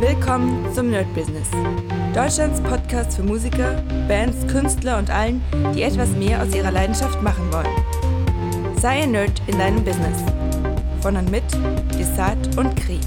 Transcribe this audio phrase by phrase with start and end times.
[0.00, 1.48] Willkommen zum Nerd Business.
[2.14, 5.40] Deutschlands Podcast für Musiker, Bands, Künstler und allen,
[5.74, 8.76] die etwas mehr aus ihrer Leidenschaft machen wollen.
[8.78, 10.22] Sei ein Nerd in deinem Business.
[11.00, 11.44] Von und mit
[11.98, 13.00] Desart und Kri.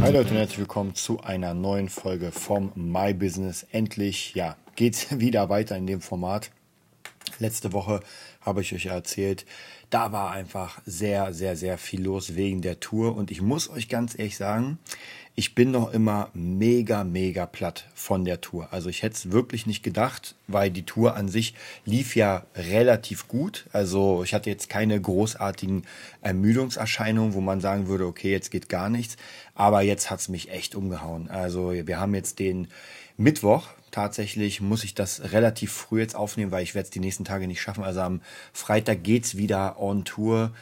[0.00, 3.66] Hi Leute und herzlich willkommen zu einer neuen Folge vom My Business.
[3.70, 6.50] Endlich, ja, geht's wieder weiter in dem Format.
[7.40, 8.00] Letzte Woche
[8.40, 9.44] habe ich euch erzählt,
[9.90, 13.16] da war einfach sehr, sehr, sehr viel los wegen der Tour.
[13.16, 14.78] Und ich muss euch ganz ehrlich sagen,
[15.36, 18.68] ich bin noch immer mega, mega platt von der Tour.
[18.70, 21.54] Also ich hätte es wirklich nicht gedacht, weil die Tour an sich
[21.84, 23.66] lief ja relativ gut.
[23.72, 25.86] Also ich hatte jetzt keine großartigen
[26.20, 29.16] Ermüdungserscheinungen, wo man sagen würde, okay, jetzt geht gar nichts.
[29.56, 31.28] Aber jetzt hat es mich echt umgehauen.
[31.28, 32.68] Also wir haben jetzt den
[33.16, 33.66] Mittwoch.
[33.90, 37.48] Tatsächlich muss ich das relativ früh jetzt aufnehmen, weil ich werde es die nächsten Tage
[37.48, 37.82] nicht schaffen.
[37.82, 38.20] Also am
[38.52, 40.52] Freitag geht's wieder on Tour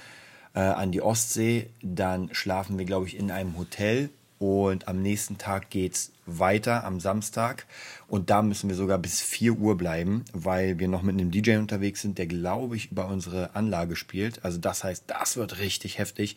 [0.54, 1.68] äh, an die Ostsee.
[1.82, 4.08] Dann schlafen wir, glaube ich, in einem Hotel
[4.42, 7.66] und am nächsten Tag geht's weiter am Samstag.
[8.08, 11.56] Und da müssen wir sogar bis 4 Uhr bleiben, weil wir noch mit einem DJ
[11.56, 14.44] unterwegs sind, der, glaube ich, über unsere Anlage spielt.
[14.44, 16.36] Also das heißt, das wird richtig heftig.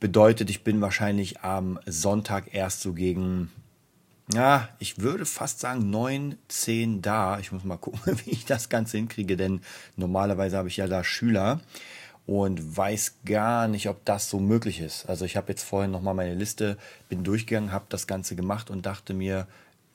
[0.00, 3.52] Bedeutet, ich bin wahrscheinlich am Sonntag erst so gegen,
[4.32, 7.38] ja, ich würde fast sagen 9, 10 da.
[7.38, 9.60] Ich muss mal gucken, wie ich das Ganze hinkriege, denn
[9.96, 11.60] normalerweise habe ich ja da Schüler
[12.30, 15.06] und weiß gar nicht, ob das so möglich ist.
[15.06, 16.78] Also ich habe jetzt vorhin nochmal meine Liste,
[17.08, 19.48] bin durchgegangen, habe das Ganze gemacht und dachte mir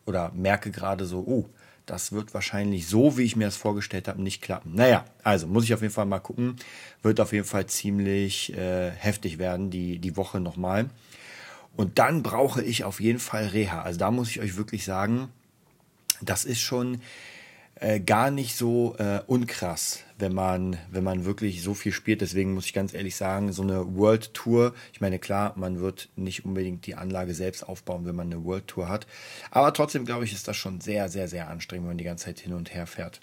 [0.06, 1.46] oder merke gerade so, oh,
[1.86, 4.76] das wird wahrscheinlich so, wie ich mir das vorgestellt habe, nicht klappen.
[4.76, 6.58] Naja, also muss ich auf jeden Fall mal gucken.
[7.04, 10.90] Wird auf jeden Fall ziemlich äh, heftig werden, die, die Woche nochmal.
[11.78, 13.82] Und dann brauche ich auf jeden Fall Reha.
[13.84, 15.30] Also da muss ich euch wirklich sagen,
[16.22, 17.00] das ist schon
[17.76, 22.22] äh, gar nicht so äh, unkrass, wenn man, wenn man wirklich so viel spielt.
[22.22, 26.10] Deswegen muss ich ganz ehrlich sagen, so eine World Tour, ich meine, klar, man wird
[26.16, 29.08] nicht unbedingt die Anlage selbst aufbauen, wenn man eine World Tour hat.
[29.52, 32.26] Aber trotzdem, glaube ich, ist das schon sehr, sehr, sehr anstrengend, wenn man die ganze
[32.26, 33.20] Zeit hin und her fährt.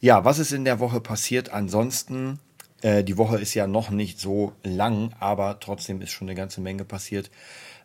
[0.00, 1.50] Ja, was ist in der Woche passiert?
[1.50, 2.40] Ansonsten,
[2.86, 6.60] äh, die Woche ist ja noch nicht so lang, aber trotzdem ist schon eine ganze
[6.60, 7.32] Menge passiert.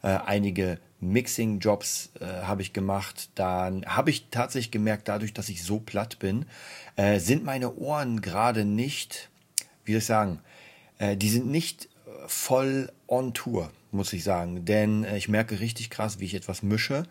[0.04, 3.32] Äh, einige Mixing-Jobs äh, habe ich gemacht.
[3.34, 6.46] Dann habe ich tatsächlich gemerkt, dadurch, dass ich so platt bin,
[6.98, 9.32] äh, sind meine Ohren gerade nicht,
[9.86, 10.40] wie soll ich sagen,
[11.00, 11.90] äh, die sind nicht
[12.28, 14.66] voll on Tour, muss ich sagen.
[14.66, 17.08] Denn ich merke richtig krass, wie ich etwas mische,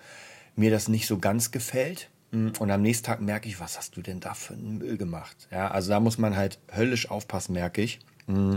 [0.54, 2.08] mir das nicht so ganz gefällt.
[2.32, 5.48] Und am nächsten Tag merke ich, was hast du denn da für einen Müll gemacht?
[5.50, 8.56] Ja, also da muss man halt höllisch aufpassen, merke ich, mm,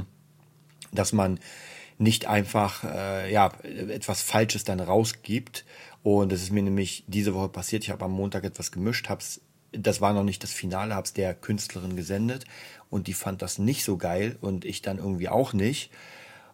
[0.91, 1.39] dass man
[1.97, 5.65] nicht einfach äh, ja, etwas Falsches dann rausgibt.
[6.03, 7.83] Und das ist mir nämlich diese Woche passiert.
[7.83, 9.41] Ich habe am Montag etwas gemischt, hab's,
[9.71, 12.45] das war noch nicht das Finale, habe es der Künstlerin gesendet
[12.91, 15.89] und die fand das nicht so geil und ich dann irgendwie auch nicht.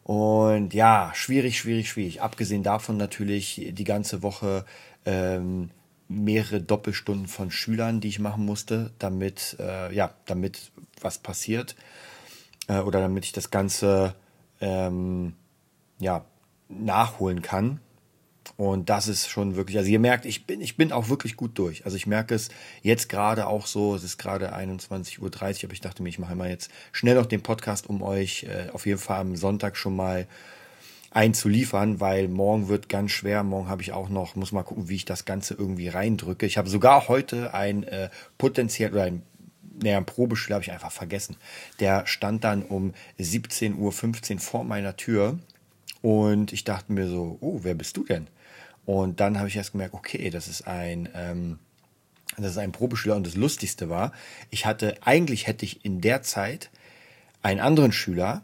[0.03, 2.21] Und ja, schwierig, schwierig, schwierig.
[2.21, 4.65] Abgesehen davon natürlich die ganze Woche
[5.05, 5.69] ähm,
[6.09, 11.75] mehrere Doppelstunden von Schülern, die ich machen musste, damit äh, ja, damit was passiert
[12.67, 14.15] äh, oder damit ich das Ganze
[14.59, 15.33] ähm,
[15.99, 16.25] ja,
[16.67, 17.79] nachholen kann.
[18.57, 21.57] Und das ist schon wirklich, also ihr merkt, ich bin, ich bin auch wirklich gut
[21.57, 21.85] durch.
[21.85, 22.49] Also ich merke es
[22.81, 25.31] jetzt gerade auch so, es ist gerade 21.30 Uhr,
[25.63, 28.69] aber ich dachte mir, ich mache mal jetzt schnell noch den Podcast, um euch äh,
[28.73, 30.27] auf jeden Fall am Sonntag schon mal
[31.11, 33.43] einzuliefern, weil morgen wird ganz schwer.
[33.43, 36.45] Morgen habe ich auch noch, muss mal gucken, wie ich das Ganze irgendwie reindrücke.
[36.45, 39.23] Ich habe sogar heute ein äh, potenziell oder ein
[39.81, 41.37] naja, ein Probeschüler habe ich einfach vergessen.
[41.79, 43.77] Der stand dann um 17.15
[44.33, 45.39] Uhr vor meiner Tür
[46.01, 48.27] und ich dachte mir so, oh, wer bist du denn?
[48.85, 51.59] Und dann habe ich erst gemerkt, okay, das ist ein, ähm,
[52.37, 54.11] das ist ein Probeschüler und das Lustigste war,
[54.49, 56.69] ich hatte, eigentlich hätte ich in der Zeit
[57.41, 58.43] einen anderen Schüler,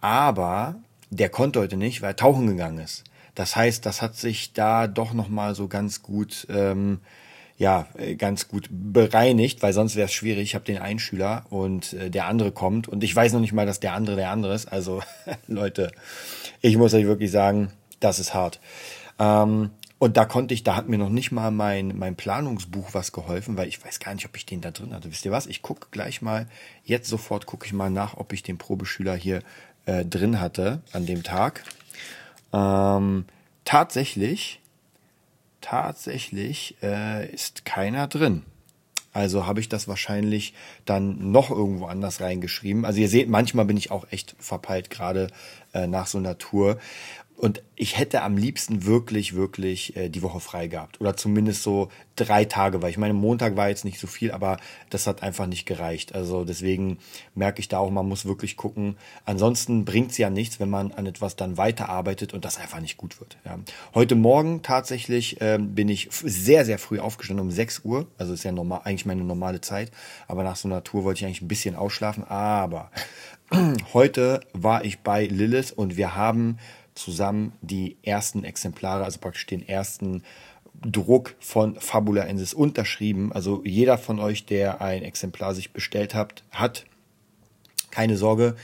[0.00, 0.76] aber
[1.12, 3.04] der konnte heute nicht, weil er tauchen gegangen ist.
[3.34, 7.00] Das heißt, das hat sich da doch nochmal so ganz gut ähm,
[7.58, 10.42] ja äh, ganz gut bereinigt, weil sonst wäre es schwierig.
[10.42, 13.52] Ich habe den einen Schüler und äh, der andere kommt und ich weiß noch nicht
[13.52, 14.72] mal, dass der andere der andere ist.
[14.72, 15.02] Also
[15.46, 15.92] Leute,
[16.60, 18.60] ich muss euch wirklich sagen, das ist hart.
[19.18, 23.12] Ähm, und da konnte ich, da hat mir noch nicht mal mein, mein Planungsbuch was
[23.12, 25.12] geholfen, weil ich weiß gar nicht, ob ich den da drin hatte.
[25.12, 25.46] Wisst ihr was?
[25.46, 26.48] Ich gucke gleich mal,
[26.82, 29.42] jetzt sofort gucke ich mal nach, ob ich den Probeschüler hier
[29.86, 31.64] äh, drin hatte an dem Tag.
[32.52, 33.24] Ähm,
[33.64, 34.60] tatsächlich
[35.62, 38.42] tatsächlich äh, ist keiner drin.
[39.14, 42.84] Also habe ich das wahrscheinlich dann noch irgendwo anders reingeschrieben.
[42.84, 45.28] Also ihr seht, manchmal bin ich auch echt verpeilt, gerade
[45.74, 46.78] äh, nach so einer Tour.
[47.36, 51.00] Und ich hätte am liebsten wirklich, wirklich äh, die Woche frei gehabt.
[51.00, 54.58] Oder zumindest so drei Tage, weil ich meine, Montag war jetzt nicht so viel, aber
[54.90, 56.14] das hat einfach nicht gereicht.
[56.14, 56.98] Also deswegen
[57.34, 58.96] merke ich da auch, man muss wirklich gucken.
[59.24, 62.96] Ansonsten bringt es ja nichts, wenn man an etwas dann weiterarbeitet und das einfach nicht
[62.96, 63.36] gut wird.
[63.44, 63.58] Ja.
[63.94, 68.06] Heute Morgen tatsächlich ähm, bin ich sehr, sehr früh aufgestanden, um 6 Uhr.
[68.18, 69.90] Also ist ja normal, eigentlich meine normale Zeit.
[70.28, 72.24] Aber nach so einer Tour wollte ich eigentlich ein bisschen ausschlafen.
[72.24, 72.92] Aber
[73.92, 76.58] heute war ich bei Lilith und wir haben
[76.94, 80.22] zusammen die ersten Exemplare, also praktisch den ersten
[80.80, 83.32] Druck von Fabula Ensis unterschrieben.
[83.32, 86.84] Also jeder von euch, der ein Exemplar sich bestellt hat, hat
[87.90, 88.56] keine Sorge,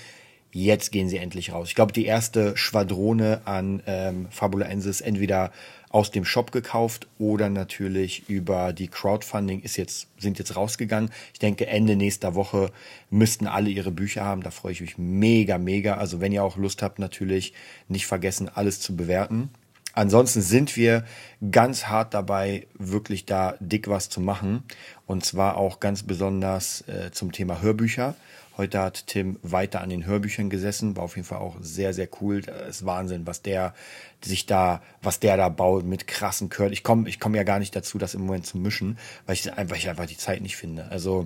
[0.53, 1.69] jetzt gehen sie endlich raus.
[1.69, 5.53] Ich glaube, die erste Schwadrone an ähm, Fabula Ensis entweder
[5.91, 11.11] aus dem Shop gekauft oder natürlich über die Crowdfunding ist jetzt, sind jetzt rausgegangen.
[11.33, 12.71] Ich denke, Ende nächster Woche
[13.11, 14.43] müssten alle ihre Bücher haben.
[14.43, 15.97] Da freue ich mich mega, mega.
[15.97, 17.55] Also wenn ihr auch Lust habt, natürlich
[17.89, 19.51] nicht vergessen, alles zu bewerten.
[19.99, 21.03] Ansonsten sind wir
[21.51, 24.63] ganz hart dabei, wirklich da dick was zu machen.
[25.07, 28.15] Und zwar auch ganz besonders äh, zum Thema Hörbücher.
[28.57, 32.09] Heute hat Tim weiter an den Hörbüchern gesessen, war auf jeden Fall auch sehr, sehr
[32.21, 32.43] cool.
[32.43, 33.75] Das ist Wahnsinn, was der
[34.21, 36.73] sich da, was der da baut mit krassen Curl.
[36.73, 39.53] Ich komme ich komm ja gar nicht dazu, das im Moment zu mischen, weil ich
[39.53, 40.93] einfach, ich einfach die Zeit nicht finde.
[40.93, 41.25] Also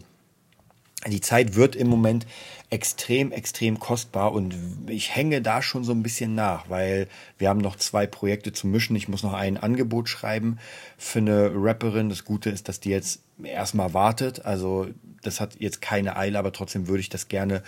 [1.10, 2.26] die Zeit wird im Moment
[2.70, 4.54] extrem, extrem kostbar und
[4.86, 7.08] ich hänge da schon so ein bisschen nach, weil
[7.38, 8.96] wir haben noch zwei Projekte zu mischen.
[8.96, 10.58] Ich muss noch ein Angebot schreiben
[10.96, 12.08] für eine Rapperin.
[12.08, 14.46] Das Gute ist, dass die jetzt erstmal wartet.
[14.46, 14.88] Also
[15.22, 17.62] das hat jetzt keine Eile, aber trotzdem würde ich das gerne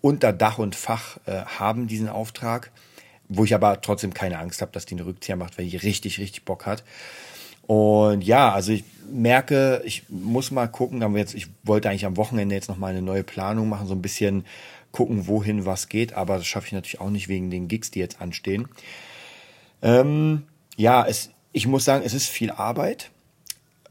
[0.00, 2.70] unter Dach und Fach äh, haben, diesen Auftrag.
[3.28, 6.18] Wo ich aber trotzdem keine Angst habe, dass die einen Rückzieher macht, weil die richtig,
[6.18, 6.82] richtig Bock hat.
[7.66, 12.16] Und ja, also ich merke, ich muss mal gucken, aber jetzt, ich wollte eigentlich am
[12.16, 14.44] Wochenende jetzt nochmal eine neue Planung machen, so ein bisschen
[14.92, 17.98] gucken, wohin was geht, aber das schaffe ich natürlich auch nicht wegen den Gigs, die
[17.98, 18.68] jetzt anstehen.
[19.82, 20.44] Ähm,
[20.76, 23.10] ja, es, ich muss sagen, es ist viel Arbeit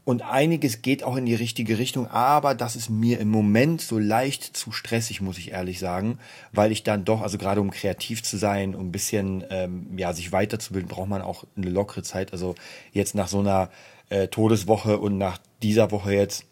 [0.08, 3.98] und einiges geht auch in die richtige Richtung, aber das ist mir im Moment so
[3.98, 6.18] leicht zu stressig, muss ich ehrlich sagen,
[6.50, 10.14] weil ich dann doch, also gerade um kreativ zu sein, um ein bisschen ähm, ja
[10.14, 12.32] sich weiterzubilden, braucht man auch eine lockere Zeit.
[12.32, 12.54] Also
[12.90, 13.68] jetzt nach so einer
[14.08, 16.46] äh, Todeswoche und nach dieser Woche jetzt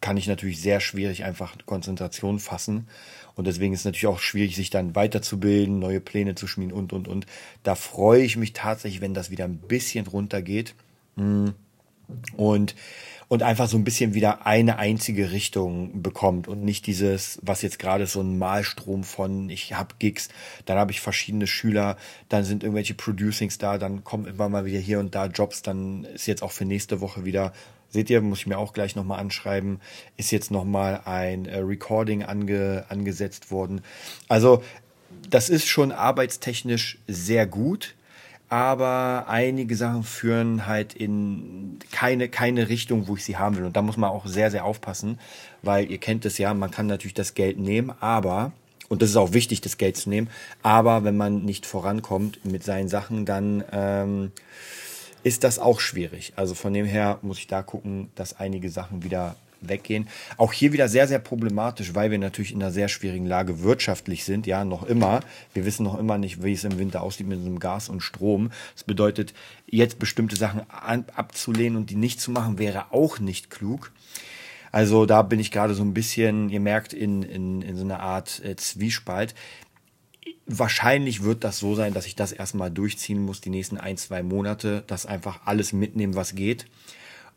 [0.00, 2.86] kann ich natürlich sehr schwierig einfach Konzentration fassen.
[3.34, 6.92] Und deswegen ist es natürlich auch schwierig, sich dann weiterzubilden, neue Pläne zu schmieden und,
[6.92, 7.26] und, und.
[7.64, 10.76] Da freue ich mich tatsächlich, wenn das wieder ein bisschen runtergeht.
[11.16, 11.54] Hm
[12.36, 12.74] und
[13.32, 17.78] und einfach so ein bisschen wieder eine einzige Richtung bekommt und nicht dieses, was jetzt
[17.78, 20.28] gerade so ein Malstrom von, ich habe Gigs,
[20.66, 21.96] dann habe ich verschiedene Schüler,
[22.28, 26.04] dann sind irgendwelche Producings da, dann kommen immer mal wieder hier und da Jobs, dann
[26.04, 27.54] ist jetzt auch für nächste Woche wieder,
[27.88, 29.80] seht ihr, muss ich mir auch gleich nochmal anschreiben,
[30.18, 33.80] ist jetzt nochmal ein äh, Recording ange, angesetzt worden.
[34.28, 34.62] Also
[35.30, 37.94] das ist schon arbeitstechnisch sehr gut
[38.52, 43.64] aber einige Sachen führen halt in keine, keine Richtung, wo ich sie haben will.
[43.64, 45.18] Und da muss man auch sehr, sehr aufpassen,
[45.62, 48.52] weil ihr kennt es ja, man kann natürlich das Geld nehmen, aber,
[48.90, 50.28] und das ist auch wichtig, das Geld zu nehmen,
[50.62, 54.32] aber wenn man nicht vorankommt mit seinen Sachen, dann ähm,
[55.22, 56.34] ist das auch schwierig.
[56.36, 59.34] Also von dem her muss ich da gucken, dass einige Sachen wieder
[59.68, 60.08] weggehen.
[60.36, 64.24] Auch hier wieder sehr, sehr problematisch, weil wir natürlich in einer sehr schwierigen Lage wirtschaftlich
[64.24, 65.20] sind, ja, noch immer.
[65.54, 68.50] Wir wissen noch immer nicht, wie es im Winter aussieht mit dem Gas und Strom.
[68.74, 69.34] Das bedeutet,
[69.66, 73.92] jetzt bestimmte Sachen abzulehnen und die nicht zu machen, wäre auch nicht klug.
[74.72, 78.00] Also da bin ich gerade so ein bisschen, ihr merkt, in, in, in so einer
[78.00, 79.34] Art äh, Zwiespalt.
[80.46, 84.22] Wahrscheinlich wird das so sein, dass ich das erstmal durchziehen muss, die nächsten ein, zwei
[84.22, 86.66] Monate, das einfach alles mitnehmen, was geht.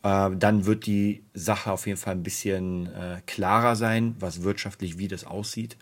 [0.06, 5.00] Äh, dann wird die Sache auf jeden Fall ein bisschen äh, klarer sein, was wirtschaftlich
[5.00, 5.78] wie das aussieht.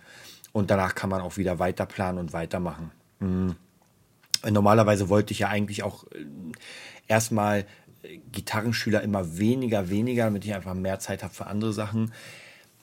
[0.53, 2.91] Und danach kann man auch wieder weiter planen und weitermachen.
[3.19, 3.55] Mhm.
[4.49, 6.25] Normalerweise wollte ich ja eigentlich auch äh,
[7.07, 7.65] erstmal
[8.03, 12.13] äh, Gitarrenschüler immer weniger, weniger, damit ich einfach mehr Zeit habe für andere Sachen.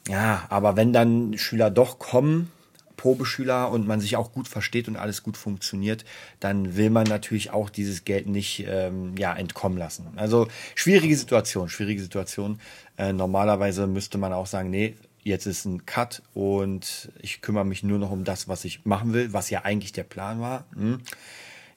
[0.09, 2.52] Ja, aber wenn dann Schüler doch kommen,
[3.00, 6.04] Probeschüler und man sich auch gut versteht und alles gut funktioniert,
[6.38, 10.09] dann will man natürlich auch dieses Geld nicht ähm, ja, entkommen lassen.
[10.16, 12.61] Also schwierige Situation, schwierige Situation.
[12.99, 17.83] Äh, normalerweise müsste man auch sagen, nee, jetzt ist ein Cut und ich kümmere mich
[17.83, 20.66] nur noch um das, was ich machen will, was ja eigentlich der Plan war.
[20.75, 21.00] Hm.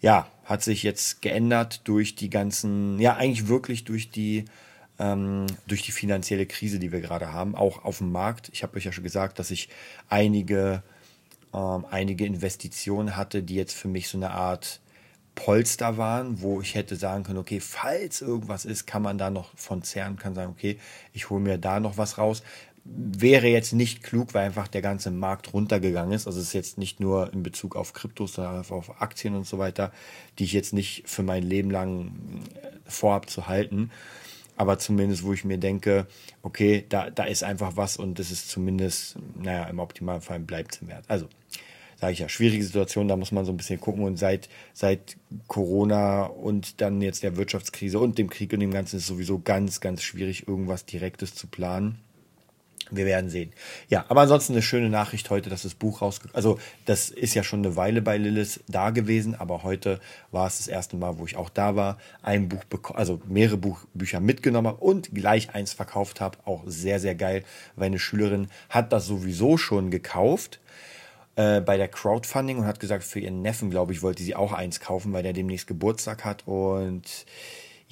[0.02, 4.44] Ja, hat sich jetzt geändert durch die ganzen, ja eigentlich wirklich durch die
[5.00, 8.50] ähm, durch die finanzielle Krise, die wir gerade haben, auch auf dem Markt.
[8.52, 9.70] Ich habe euch ja schon gesagt, dass ich
[10.10, 10.84] einige
[11.54, 14.80] ähm, einige Investitionen hatte, die jetzt für mich so eine Art
[15.36, 19.50] Polster waren, wo ich hätte sagen können, okay, falls irgendwas ist, kann man da noch
[19.56, 20.80] von zerren, kann sagen, okay,
[21.12, 22.44] ich hole mir da noch was raus.
[22.86, 26.28] wäre jetzt nicht klug, weil einfach der ganze Markt runtergegangen ist.
[26.28, 29.48] Also es ist jetzt nicht nur in Bezug auf Kryptos, sondern auch auf Aktien und
[29.48, 29.92] so weiter,
[30.38, 32.12] die ich jetzt nicht für mein Leben lang
[32.62, 33.90] äh, vorhab zu halten.
[34.56, 36.08] Aber zumindest, wo ich mir denke,
[36.42, 40.82] okay, da, da ist einfach was und das ist zumindest, naja, im Optimalfall bleibt es
[40.82, 41.06] im Wert.
[41.08, 41.28] Also,
[42.00, 44.04] sage ich ja, schwierige Situation, da muss man so ein bisschen gucken.
[44.04, 45.18] Und seit, seit
[45.48, 49.80] Corona und dann jetzt der Wirtschaftskrise und dem Krieg und dem Ganzen ist sowieso ganz,
[49.80, 52.00] ganz schwierig, irgendwas Direktes zu planen.
[52.92, 53.52] Wir werden sehen.
[53.90, 57.44] Ja, aber ansonsten eine schöne Nachricht heute, dass das Buch rausgekommen Also, das ist ja
[57.44, 60.00] schon eine Weile bei Lilith da gewesen, aber heute
[60.32, 63.58] war es das erste Mal, wo ich auch da war, ein Buch bekommen, also mehrere
[63.58, 66.38] Buch Bücher mitgenommen habe und gleich eins verkauft habe.
[66.46, 67.44] Auch sehr, sehr geil,
[67.76, 70.60] weil eine Schülerin hat das sowieso schon gekauft
[71.36, 74.54] äh, bei der Crowdfunding und hat gesagt, für ihren Neffen, glaube ich, wollte sie auch
[74.54, 77.26] eins kaufen, weil der demnächst Geburtstag hat und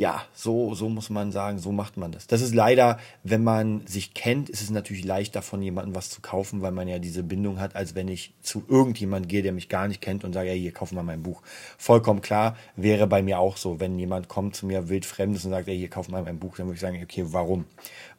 [0.01, 2.25] ja, so, so muss man sagen, so macht man das.
[2.25, 6.21] Das ist leider, wenn man sich kennt, ist es natürlich leichter von jemandem was zu
[6.21, 9.69] kaufen, weil man ja diese Bindung hat, als wenn ich zu irgendjemand gehe, der mich
[9.69, 11.43] gar nicht kennt und sage, ja, hier, kauf mal mein Buch.
[11.77, 13.79] Vollkommen klar, wäre bei mir auch so.
[13.79, 16.65] Wenn jemand kommt zu mir wildfremdes und sagt, ja, hier, kauf mal mein Buch, dann
[16.65, 17.65] würde ich sagen, okay, warum?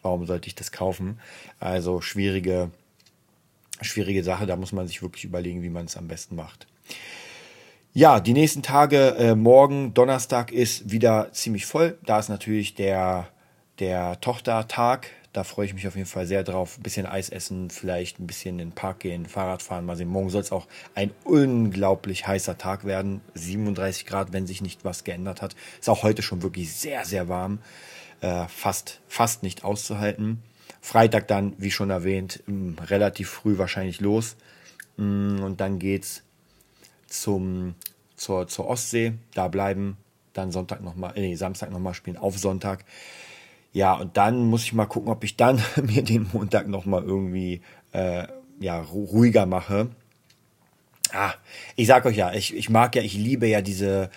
[0.03, 1.19] Warum sollte ich das kaufen?
[1.59, 2.71] Also schwierige,
[3.81, 6.69] schwierige Sache, da muss man sich wirklich überlegen, wie man es am besten macht.
[7.95, 11.99] Ja, die nächsten Tage, äh, morgen, Donnerstag ist wieder ziemlich voll.
[12.07, 13.29] Da ist natürlich der,
[13.81, 15.09] der Tochtertag.
[15.35, 16.79] Da freue ich mich auf jeden Fall sehr drauf.
[16.79, 19.85] Ein bisschen Eis essen, vielleicht ein bisschen in den Park gehen, Fahrrad fahren.
[19.85, 20.09] Mal sehen.
[20.09, 23.21] Morgen soll es auch ein unglaublich heißer Tag werden.
[23.35, 25.55] 37 Grad, wenn sich nicht was geändert hat.
[25.79, 27.59] Ist auch heute schon wirklich sehr, sehr warm.
[28.23, 30.43] Äh, fast, fast nicht auszuhalten.
[30.81, 32.43] Freitag dann, wie schon erwähnt,
[32.89, 34.37] relativ früh wahrscheinlich los.
[34.97, 36.23] Und dann geht's
[37.12, 37.75] zum,
[38.16, 39.97] zur, zur Ostsee, da bleiben,
[40.33, 42.85] dann Sonntag nochmal, nee, Samstag nochmal spielen, auf Sonntag.
[43.73, 47.61] Ja, und dann muss ich mal gucken, ob ich dann mir den Montag nochmal irgendwie
[47.92, 48.26] äh,
[48.61, 49.88] ja, ruhiger mache.
[51.12, 51.35] Ah,
[51.76, 54.11] ich sag euch ja, ich, ich mag ja, ich liebe ja diese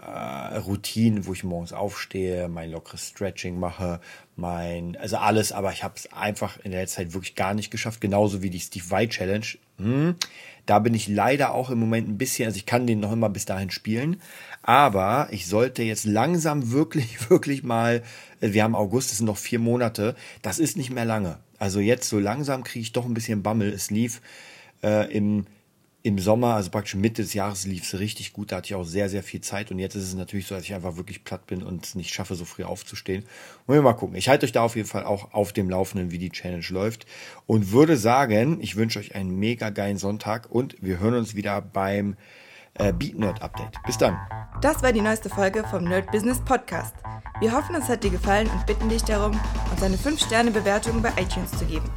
[0.00, 4.00] äh, Routinen, wo ich morgens aufstehe, mein lockeres Stretching mache,
[4.36, 8.00] mein, also alles, aber ich habe es einfach in der Zeit wirklich gar nicht geschafft,
[8.00, 9.46] genauso wie die Steve White Challenge.
[9.78, 10.16] Hm,
[10.66, 13.28] da bin ich leider auch im Moment ein bisschen, also ich kann den noch immer
[13.28, 14.20] bis dahin spielen,
[14.62, 18.02] aber ich sollte jetzt langsam wirklich, wirklich mal,
[18.40, 21.38] wir haben August, es sind noch vier Monate, das ist nicht mehr lange.
[21.58, 23.72] Also jetzt so langsam kriege ich doch ein bisschen Bammel.
[23.72, 24.20] Es lief
[24.82, 25.46] äh, im
[26.02, 28.52] im Sommer, also praktisch Mitte des Jahres lief es richtig gut.
[28.52, 29.70] Da hatte ich auch sehr, sehr viel Zeit.
[29.70, 32.14] Und jetzt ist es natürlich so, dass ich einfach wirklich platt bin und es nicht
[32.14, 33.24] schaffe, so früh aufzustehen.
[33.66, 34.16] Wollen wir mal gucken.
[34.16, 37.06] Ich halte euch da auf jeden Fall auch auf dem Laufenden, wie die Challenge läuft.
[37.46, 41.60] Und würde sagen, ich wünsche euch einen mega geilen Sonntag und wir hören uns wieder
[41.60, 42.16] beim
[42.74, 43.82] äh, Beat Nerd Update.
[43.84, 44.16] Bis dann.
[44.60, 46.94] Das war die neueste Folge vom Nerd Business Podcast.
[47.40, 49.38] Wir hoffen, es hat dir gefallen und bitten dich darum,
[49.70, 51.90] uns eine 5-Sterne-Bewertung bei iTunes zu geben.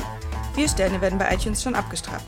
[0.55, 2.27] Vier Sterne werden bei iTunes schon abgestraft.